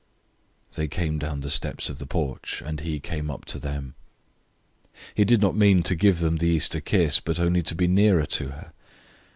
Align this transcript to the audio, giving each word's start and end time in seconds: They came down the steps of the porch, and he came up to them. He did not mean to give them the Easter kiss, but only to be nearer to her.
They 0.73 0.87
came 0.87 1.19
down 1.19 1.41
the 1.41 1.51
steps 1.51 1.87
of 1.87 1.99
the 1.99 2.07
porch, 2.07 2.63
and 2.65 2.79
he 2.79 2.99
came 2.99 3.29
up 3.29 3.45
to 3.45 3.59
them. 3.59 3.93
He 5.13 5.23
did 5.25 5.41
not 5.43 5.55
mean 5.55 5.83
to 5.83 5.93
give 5.93 6.17
them 6.21 6.37
the 6.37 6.47
Easter 6.47 6.81
kiss, 6.81 7.19
but 7.19 7.39
only 7.39 7.61
to 7.61 7.75
be 7.75 7.87
nearer 7.87 8.25
to 8.25 8.47
her. 8.47 8.73